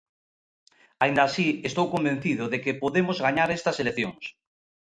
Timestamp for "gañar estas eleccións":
3.25-4.23